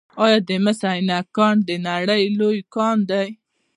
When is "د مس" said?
0.47-0.79